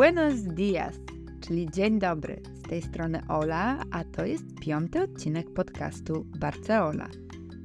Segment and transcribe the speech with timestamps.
[0.00, 1.00] Buenos dias,
[1.40, 2.40] czyli dzień dobry.
[2.54, 7.08] Z tej strony Ola, a to jest piąty odcinek podcastu Barceola,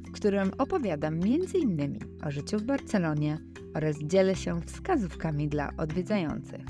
[0.08, 2.00] w którym opowiadam m.in.
[2.24, 3.38] o życiu w Barcelonie
[3.76, 6.66] oraz dzielę się wskazówkami dla odwiedzających.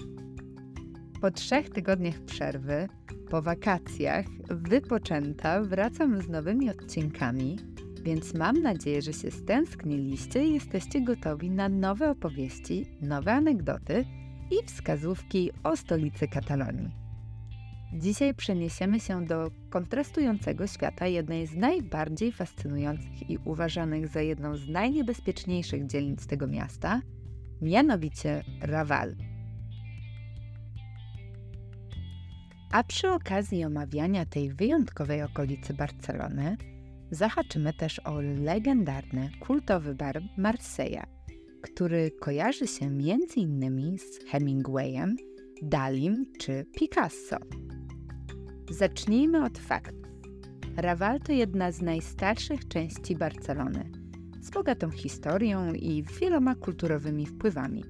[1.21, 2.87] Po trzech tygodniach przerwy,
[3.29, 7.57] po wakacjach, wypoczęta, wracam z nowymi odcinkami,
[8.03, 14.05] więc mam nadzieję, że się stęskniliście i jesteście gotowi na nowe opowieści, nowe anegdoty
[14.51, 17.05] i wskazówki o stolicy Katalonii.
[17.93, 24.67] Dzisiaj przeniesiemy się do kontrastującego świata jednej z najbardziej fascynujących i uważanych za jedną z
[24.67, 27.01] najniebezpieczniejszych dzielnic tego miasta,
[27.61, 29.15] mianowicie Raval.
[32.71, 36.57] A przy okazji omawiania tej wyjątkowej okolicy Barcelony,
[37.11, 41.14] zahaczymy też o legendarny, kultowy bar Marseilla,
[41.65, 43.97] który kojarzy się m.in.
[43.97, 45.15] z Hemingwayem,
[45.61, 47.37] Dalim czy Picasso.
[48.69, 50.05] Zacznijmy od faktów.
[50.77, 53.91] Raval to jedna z najstarszych części Barcelony,
[54.41, 57.83] z bogatą historią i wieloma kulturowymi wpływami.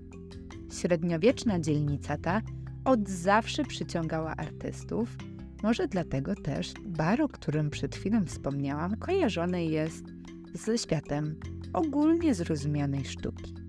[0.72, 2.42] Średniowieczna dzielnica ta
[2.86, 5.18] od zawsze przyciągała artystów,
[5.64, 10.06] może dlatego też bar, o którym przed chwilą wspomniałam, kojarzony jest
[10.54, 11.36] ze światem
[11.74, 13.65] ogólnie zrozumianej sztuki.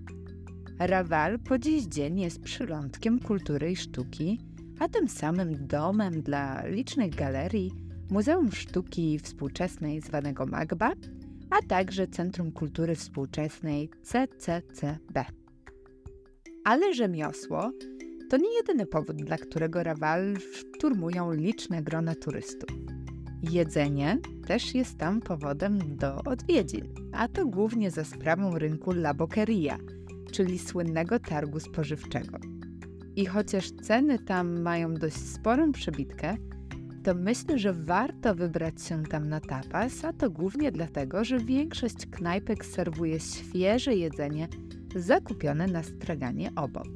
[0.79, 4.39] Raval po dziś dzień jest przylądkiem kultury i sztuki,
[4.79, 7.71] a tym samym domem dla licznych galerii,
[8.11, 10.91] Muzeum Sztuki Współczesnej zwanego MAGBA,
[11.49, 15.25] a także Centrum Kultury Współczesnej CCCB.
[16.63, 17.71] Ale rzemiosło
[18.29, 22.69] to nie jedyny powód, dla którego Raval szturmują liczne grona turystów.
[23.51, 24.17] Jedzenie
[24.47, 29.77] też jest tam powodem do odwiedzin, a to głównie za sprawą rynku La Boqueria,
[30.31, 32.37] czyli słynnego targu spożywczego.
[33.15, 36.35] I chociaż ceny tam mają dość sporą przebitkę,
[37.03, 42.05] to myślę, że warto wybrać się tam na tapas, a to głównie dlatego, że większość
[42.05, 44.47] knajpek serwuje świeże jedzenie
[44.95, 46.87] zakupione na straganie obok.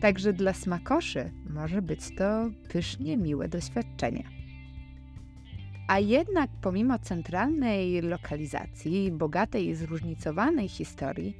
[0.00, 4.24] Także dla smakoszy może być to pysznie miłe doświadczenie.
[5.88, 11.36] A jednak pomimo centralnej lokalizacji, bogatej i zróżnicowanej historii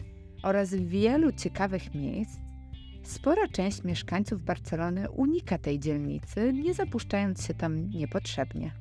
[0.46, 2.38] oraz wielu ciekawych miejsc,
[3.02, 8.72] spora część mieszkańców Barcelony unika tej dzielnicy, nie zapuszczając się tam niepotrzebnie.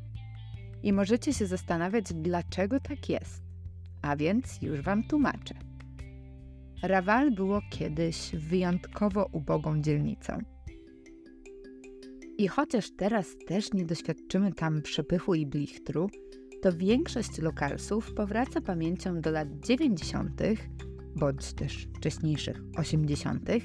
[0.84, 3.44] I możecie się zastanawiać, dlaczego tak jest.
[4.02, 5.56] A więc już Wam tłumaczę.
[6.84, 10.40] Raval było kiedyś wyjątkowo ubogą dzielnicą.
[12.38, 16.10] I chociaż teraz też nie doświadczymy tam przepychu i blichtru,
[16.62, 20.42] to większość lokalsów powraca pamięcią do lat 90.,
[21.16, 23.60] bądź też wcześniejszych 80., e,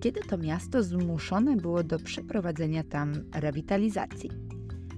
[0.00, 4.30] kiedy to miasto zmuszone było do przeprowadzenia tam rewitalizacji.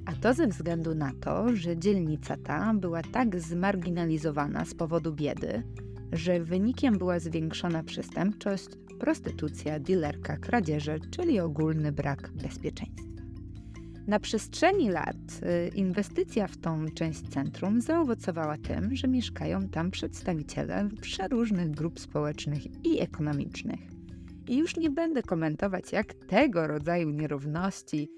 [0.05, 5.63] A to ze względu na to, że dzielnica ta była tak zmarginalizowana z powodu biedy,
[6.13, 8.69] że wynikiem była zwiększona przestępczość,
[9.01, 13.20] prostytucja, dilerka, kradzieże, czyli ogólny brak bezpieczeństwa.
[14.11, 20.89] Na przestrzeni lat y, inwestycja w tą część centrum zaowocowała tym, że mieszkają tam przedstawiciele
[21.01, 23.81] przeróżnych grup społecznych i ekonomicznych.
[24.49, 28.09] I już nie będę komentować, jak tego rodzaju nierówności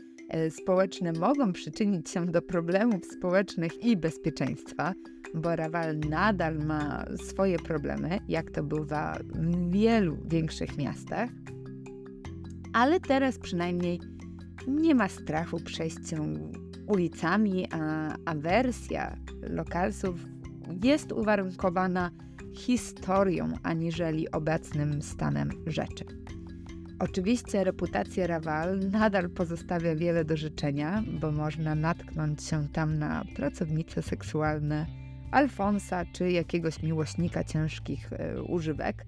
[0.47, 4.93] y, społeczne mogą przyczynić się do problemów społecznych i bezpieczeństwa,
[5.35, 11.31] bo Raval nadal ma swoje problemy, jak to bywa w wielu większych miastach,
[12.73, 14.12] ale teraz przynajmniej
[14.69, 16.35] nie ma strachu przejść się
[16.87, 20.21] ulicami, a awersja lokalsów
[20.85, 22.11] jest uwarunkowana
[22.55, 26.05] historią aniżeli obecnym stanem rzeczy.
[26.99, 34.03] Oczywiście reputacja Raval nadal pozostawia wiele do życzenia, bo można natknąć się tam na pracownice
[34.03, 34.87] seksualne,
[35.31, 39.07] Alfonsa czy jakiegoś miłośnika ciężkich e, używek,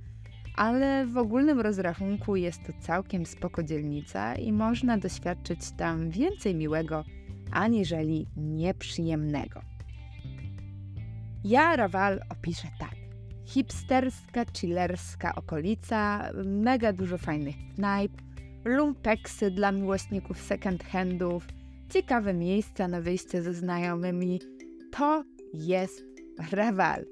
[0.55, 7.05] ale w ogólnym rozrachunku jest to całkiem spoko dzielnica i można doświadczyć tam więcej miłego
[7.53, 9.61] aniżeli nieprzyjemnego.
[11.45, 12.95] Ja Raval opiszę tak.
[13.45, 18.13] Hipsterska, chillerska okolica, mega dużo fajnych knajp,
[18.65, 21.47] lumpeksy dla miłośników second handów,
[21.91, 24.41] ciekawe miejsca na wyjście ze znajomymi.
[24.93, 25.25] To
[25.55, 26.05] jest
[26.53, 27.05] Raval.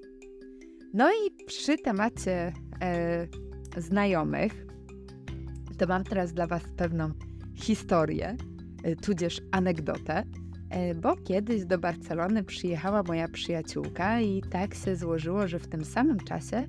[0.94, 2.52] No i przy temacie
[3.76, 4.66] znajomych,
[5.78, 7.10] to mam teraz dla Was pewną
[7.54, 8.36] historię,
[8.82, 10.24] e, tudzież anegdotę,
[10.70, 15.84] e, bo kiedyś do Barcelony przyjechała moja przyjaciółka i tak się złożyło, że w tym
[15.84, 16.66] samym czasie e,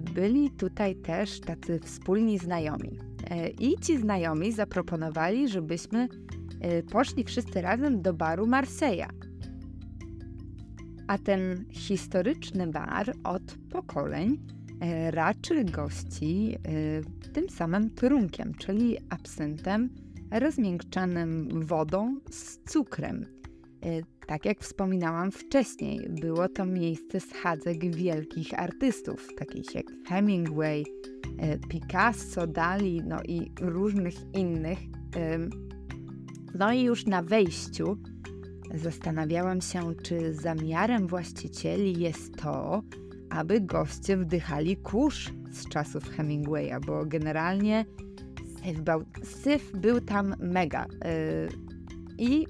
[0.00, 2.98] byli tutaj też tacy wspólni znajomi.
[3.30, 6.08] e, i ci znajomi zaproponowali, żebyśmy
[6.60, 9.08] e, poszli wszyscy razem do baru Marseilla.
[11.06, 14.63] A ten historyczny bar od pokoleń e,
[15.10, 16.56] raczy gości
[17.32, 19.90] tym samym trunkiem, czyli absyntem
[20.30, 23.26] rozmiękczanym wodą z cukrem.
[24.26, 30.84] Tak jak wspominałam wcześniej, było to miejsce schadzek wielkich artystów, takich jak Hemingway,
[31.38, 34.78] e, Picasso, Dali, no i różnych innych.
[36.58, 37.96] No i już na wejściu
[38.74, 42.82] zastanawiałam się, czy zamiarem właścicieli jest to,
[43.34, 47.84] aby goście wdychali kurz z czasów Hemingwaya, bo generalnie
[48.64, 50.84] syf był, syf był tam mega.
[50.84, 51.18] E,
[52.18, 52.46] I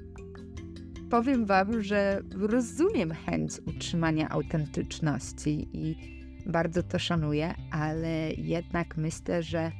[1.11, 5.97] powiem Wam, że rozumiem chęć utrzymania autentyczności i
[6.47, 9.73] bardzo to szanuję, ale jednak myślę, że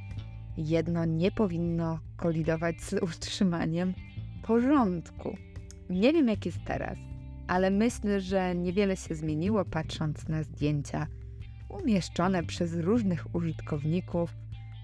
[0.57, 3.95] jedno nie powinno kolidować z utrzymaniem
[4.43, 5.37] porządku.
[5.91, 6.99] Nie wiem, jak jest teraz,
[7.47, 11.07] ale myślę, że niewiele się zmieniło patrząc na zdjęcia
[11.69, 14.31] umieszczone przez różnych użytkowników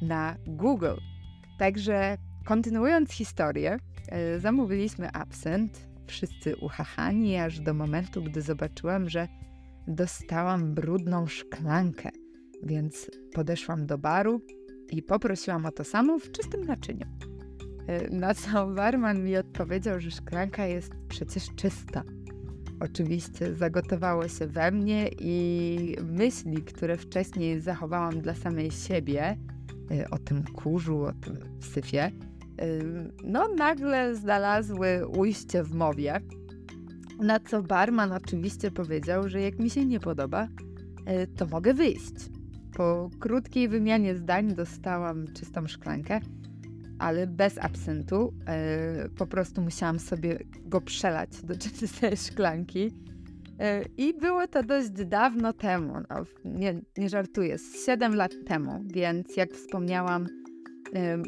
[0.03, 0.97] na Google.
[1.59, 3.79] Także kontynuując historię,
[4.09, 9.29] e, zamówiliśmy absent, wszyscy uchachani, aż do momentu, gdy zobaczyłam, że
[9.89, 12.11] dostałam brudną szklankę.
[12.63, 14.41] Więc podeszłam do baru
[14.91, 17.07] i poprosiłam o to samo w czystym naczyniu.
[17.87, 22.03] E, na co barman mi odpowiedział, że szklanka jest przecież czysta.
[22.81, 29.37] Oczywiście zagotowało się we mnie i myśli, które wcześniej zachowałam dla samej siebie,
[29.91, 32.11] e, o tym kurzu, o tym syfie,
[33.25, 36.21] no nagle znalazły ujście w mowie.
[37.21, 42.15] Na co barman oczywiście powiedział, że jak mi się nie podoba, y, to mogę wyjść.
[42.77, 46.21] Po krótkiej wymianie zdań dostałam czystą szklankę,
[47.01, 48.35] ale bez absentu.
[49.07, 52.87] Y, po prostu musiałam sobie go przelać do czystej szklanki.
[52.87, 52.91] Y,
[53.97, 59.53] I było to dość dawno temu, no, nie, nie żartuję, 7 lat temu, więc jak
[59.53, 60.27] wspomniałam,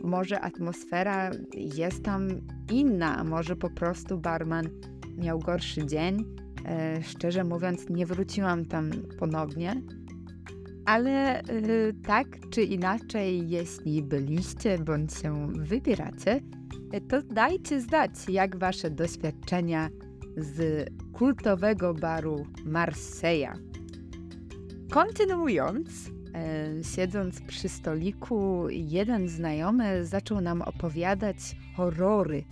[0.04, 2.28] może atmosfera jest tam
[2.70, 4.68] inna, może po prostu barman
[5.16, 6.24] miał gorszy dzień.
[6.66, 9.82] E, szczerze mówiąc, nie wróciłam tam ponownie.
[10.84, 16.40] Ale y, tak czy inaczej, jeśli byliście bądź się wybieracie,
[17.08, 19.88] to dajcie znać, jak wasze doświadczenia
[20.36, 23.54] z kultowego baru Marseilla.
[24.90, 31.36] Kontynuując, E, siedząc przy stoliku, jeden znajomy zaczął nam opowiadać
[31.76, 32.44] horrory,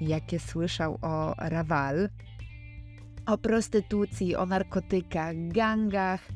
[0.00, 2.08] jakie słyszał o Rawal,
[3.26, 6.28] o prostytucji, o narkotykach, gangach.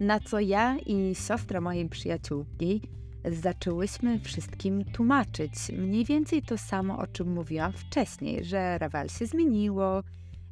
[0.00, 2.80] Na co ja i siostra mojej przyjaciółki
[3.24, 5.52] zaczęłyśmy wszystkim tłumaczyć.
[5.72, 10.02] Mniej więcej to samo, o czym mówiłam wcześniej, że Rawal się zmieniło,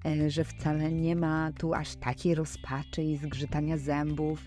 [0.06, 4.44] e, że wcale nie ma tu aż takiej rozpaczy i zgrzytania zębów.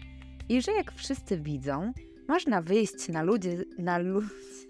[0.49, 1.93] I że jak wszyscy widzą,
[2.27, 4.21] można wyjść na ludzi, na, lu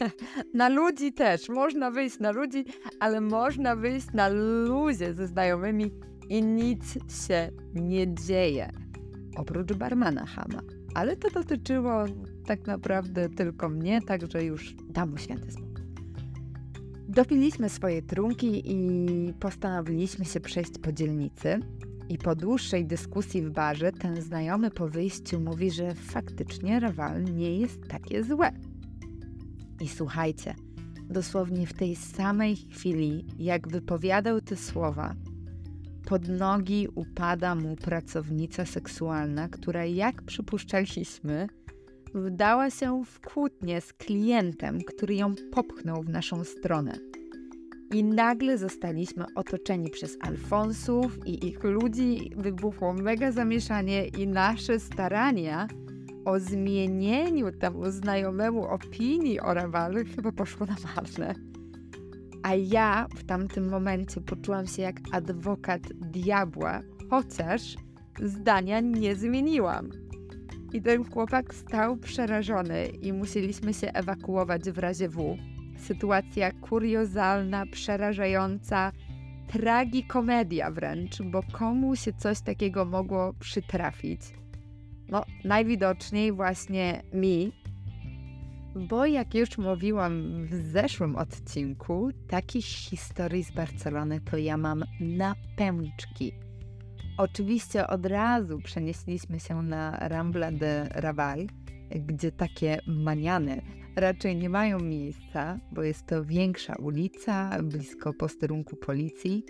[0.54, 2.66] na ludzi też, można wyjść na ludzi,
[3.00, 5.92] ale można wyjść na luzie ze znajomymi
[6.30, 6.94] i nic
[7.28, 8.87] się nie dzieje.
[9.38, 10.62] Oprócz barmana Hama.
[10.94, 12.06] Ale to dotyczyło
[12.46, 15.84] tak naprawdę tylko mnie, także już dam mu święty spokój.
[17.10, 21.60] Dopiliśmy swoje trunki i postanowiliśmy się przejść po dzielnicy.
[22.10, 27.60] I po dłuższej dyskusji w barze ten znajomy po wyjściu mówi, że faktycznie Rawal nie
[27.60, 28.52] jest takie złe.
[29.82, 30.56] I słuchajcie,
[31.10, 35.16] dosłownie w tej samej chwili, jak wypowiadał te słowa,
[36.08, 41.48] pod nogi upada mu pracownica seksualna, która, jak przypuszczaliśmy,
[42.14, 46.94] wdała się w kłótnię z klientem, który ją popchnął w naszą stronę.
[47.94, 52.32] I nagle zostaliśmy otoczeni przez Alfonsów i ich ludzi.
[52.38, 55.68] Wybuchło mega zamieszanie i nasze starania
[56.26, 61.47] o zmienieniu temu znajomemu opinii o Rawalu chyba poszło na marne.
[62.48, 67.76] A ja w tamtym momencie poczułam się jak adwokat diabła, chociaż
[68.24, 69.90] zdania nie zmieniłam.
[70.74, 75.36] I ten chłopak stał przerażony i musieliśmy się ewakuować w razie W
[75.78, 78.92] sytuacja kuriozalna, przerażająca,
[79.48, 84.22] tragikomedia wręcz, bo komu się coś takiego mogło przytrafić?
[85.10, 87.52] No, najwidoczniej właśnie mi,
[88.78, 95.36] bo jak już mówiłam w zeszłym odcinku, takich historii z Barcelony to ja mam na
[95.58, 96.34] pęczki.
[97.18, 101.48] Oczywiście od razu przenieśliśmy się na Rambla de Raval,
[101.90, 103.62] gdzie takie maniany
[103.96, 109.44] raczej nie mają miejsca, bo jest to większa ulica, blisko posterunku policji.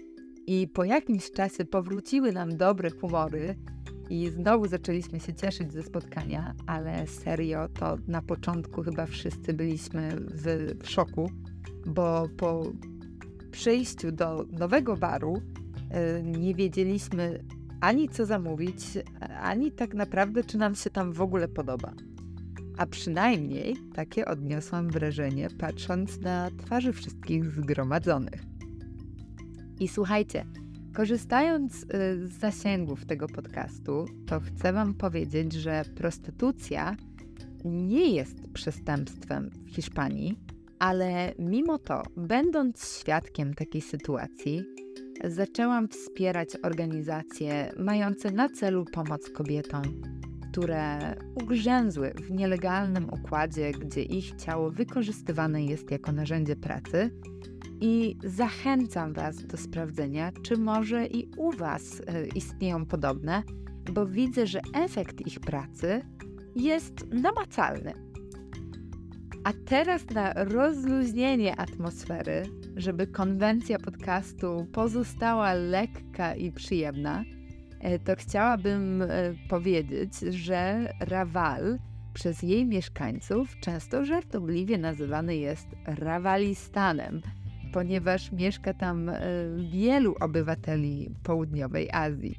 [0.48, 3.56] I po jakimś czasie powróciły nam dobre humory
[4.10, 10.12] i znowu zaczęliśmy się cieszyć ze spotkania, ale serio to na początku chyba wszyscy byliśmy
[10.16, 11.32] w, w szoku,
[11.86, 12.64] bo po
[13.52, 17.44] przyjściu do nowego baru yy, nie wiedzieliśmy
[17.82, 18.86] ani co zamówić,
[19.42, 21.94] ani tak naprawdę, czy nam się tam w ogóle podoba.
[22.78, 28.44] A przynajmniej takie odniosłam wrażenie, patrząc na twarze wszystkich zgromadzonych.
[29.80, 30.46] I słuchajcie,
[30.98, 31.88] korzystając y,
[32.28, 36.96] z zasięgów tego podcastu, to chcę Wam powiedzieć, że prostytucja
[37.66, 40.40] nie jest przestępstwem w Hiszpanii,
[40.80, 44.64] ale mimo to, będąc świadkiem takiej sytuacji,
[45.24, 49.84] zaczęłam wspierać organizacje mające na celu pomoc kobietom,
[50.52, 57.10] które ugrzęzły w nielegalnym układzie, gdzie ich ciało wykorzystywane jest jako narzędzie pracy.
[57.82, 63.44] I zachęcam Was do sprawdzenia, czy może i u Was e, istnieją podobne,
[63.94, 66.02] bo widzę, że efekt ich pracy
[66.56, 67.94] jest namacalny.
[69.44, 72.44] A teraz na rozluźnienie atmosfery,
[72.76, 77.24] żeby konwencja podcastu pozostała lekka i przyjemna,
[77.80, 79.08] e, to chciałabym e,
[79.50, 81.80] powiedzieć, że Rawal
[82.14, 87.22] przez jej mieszkańców często żartobliwie nazywany jest Rawalistanem,
[87.78, 89.20] ponieważ mieszka tam e,
[89.72, 92.36] wielu obywateli południowej Azji.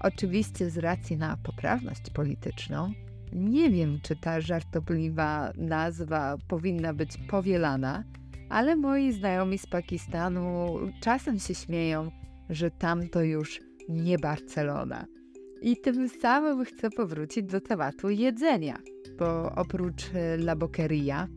[0.00, 2.92] Oczywiście z racji na poprawność polityczną,
[3.32, 8.04] nie wiem, czy ta żartobliwa nazwa powinna być powielana,
[8.48, 12.10] ale moi znajomi z Pakistanu czasem się śmieją,
[12.50, 15.06] że tam to już nie Barcelona.
[15.62, 18.78] I tym samym chcę powrócić do tematu jedzenia,
[19.18, 21.28] bo oprócz La Boqueria,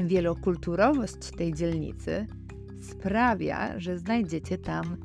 [0.00, 2.26] wielokulturowość tej dzielnicy
[2.84, 4.96] sprawia, że znajdziecie tam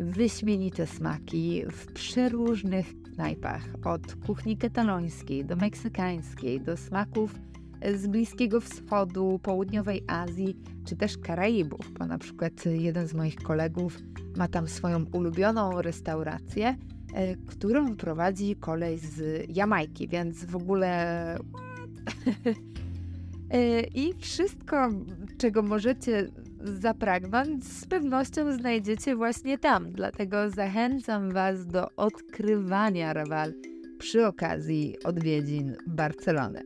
[0.00, 7.34] wyśmienite smaki w przeróżnych knajpach, od kuchni katalońskiej do meksykańskiej, do smaków
[7.94, 13.98] z Bliskiego Wschodu, Południowej Azji, czy też Karaibów, bo na przykład jeden z moich kolegów
[14.36, 16.76] ma tam swoją ulubioną restaurację,
[17.14, 21.38] e, którą prowadzi kolej z Jamajki, więc w ogóle...
[23.50, 24.88] E, I wszystko,
[25.38, 26.28] czego możecie
[26.60, 29.92] zapragnąć, z pewnością znajdziecie właśnie tam.
[29.92, 33.52] Dlatego zachęcam Was do odkrywania Raval
[33.98, 36.62] przy okazji odwiedzin Barcelony.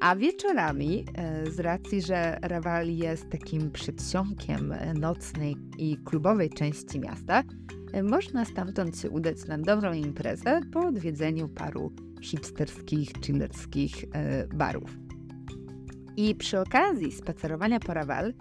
[0.00, 7.42] A wieczorami, e, z racji, że Raval jest takim przedsionkiem nocnej i klubowej części miasta,
[7.92, 14.04] e, można stamtąd się udać na dobrą imprezę po odwiedzeniu paru hipsterskich, chillerskich
[14.54, 15.01] barów.
[16.16, 18.32] I przy okazji spacerowania po Raval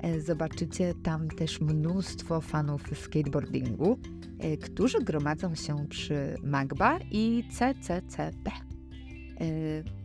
[0.00, 3.98] E, zobaczycie tam też mnóstwo fanów skateboardingu,
[4.38, 8.54] e, którzy gromadzą się przy Magba i CCCB, e,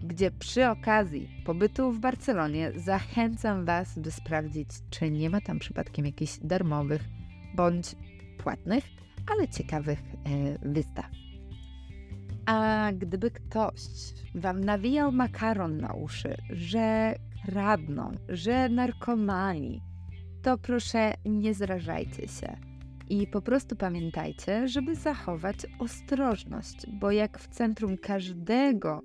[0.03, 6.05] gdzie przy okazji pobytu w Barcelonie zachęcam Was, by sprawdzić, czy nie ma tam przypadkiem
[6.05, 7.01] jakichś darmowych
[7.55, 7.95] bądź
[8.37, 8.83] płatnych,
[9.27, 9.99] ale ciekawych
[10.61, 11.05] wystaw.
[12.45, 13.81] A gdyby ktoś
[14.35, 19.81] Wam nawijał makaron na uszy, że kradną, że narkomani,
[20.41, 22.57] to proszę nie zrażajcie się.
[23.09, 29.01] I po prostu pamiętajcie, żeby zachować ostrożność, bo jak w centrum każdego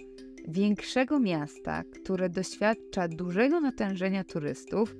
[0.49, 4.97] większego miasta, które doświadcza dużego natężenia turystów,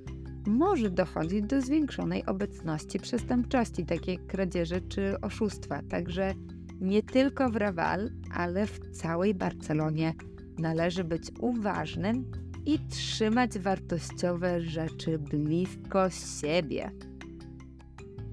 [0.47, 5.81] może dochodzić do zwiększonej obecności przestępczości, takie jak kradzieże czy oszustwa.
[5.89, 6.33] Także
[6.81, 10.13] nie tylko w Raval, ale w całej Barcelonie
[10.59, 12.31] należy być uważnym
[12.65, 16.91] i trzymać wartościowe rzeczy blisko siebie.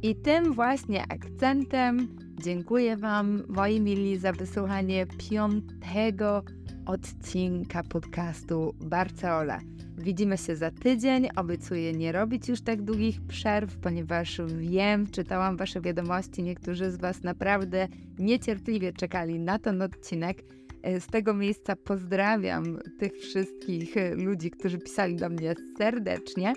[0.02, 2.08] I tym właśnie akcentem
[2.42, 6.42] dziękuję Wam, moi mili, za wysłuchanie piątego
[6.86, 9.60] odcinka podcastu Barcaola.
[9.98, 11.28] Widzimy się za tydzień.
[11.36, 16.42] Obiecuję nie robić już tak długich przerw, ponieważ wiem, czytałam Wasze wiadomości.
[16.42, 20.42] Niektórzy z Was naprawdę niecierpliwie czekali na ten odcinek.
[20.82, 26.52] E, z tego miejsca pozdrawiam tych wszystkich e, ludzi, którzy pisali do mnie serdecznie.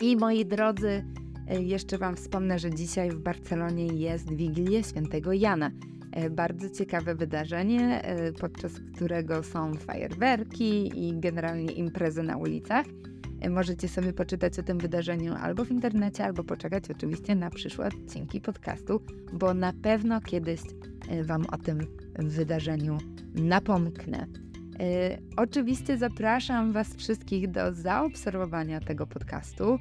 [0.00, 1.04] I moi drodzy,
[1.48, 5.70] e, jeszcze Wam wspomnę, że dzisiaj w Barcelonie jest Wigilia Świętego Jana.
[6.30, 8.02] Bardzo ciekawe wydarzenie,
[8.40, 12.86] podczas którego są fajerwerki i generalnie imprezy na ulicach.
[13.50, 18.40] Możecie sobie poczytać o tym wydarzeniu albo w internecie, albo poczekać oczywiście na przyszłe odcinki
[18.40, 19.02] podcastu,
[19.32, 20.60] bo na pewno kiedyś
[21.24, 21.78] Wam o tym
[22.18, 22.98] wydarzeniu
[23.34, 24.26] napomknę.
[25.36, 29.78] Oczywiście zapraszam Was wszystkich do zaobserwowania tego podcastu,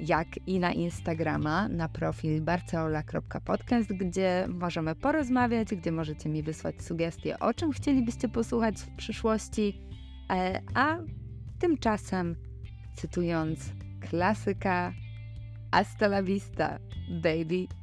[0.00, 7.38] jak i na Instagrama, na profil barceola.podcast, gdzie możemy porozmawiać, gdzie możecie mi wysłać sugestie,
[7.38, 9.80] o czym chcielibyście posłuchać w przyszłości.
[10.74, 10.98] A
[11.58, 12.36] tymczasem,
[12.96, 13.72] cytując
[14.10, 14.92] klasyka,
[15.72, 16.78] hasta la vista,
[17.22, 17.81] baby.